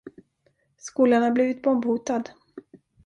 [0.77, 2.29] Skolan har blivit bombhotad.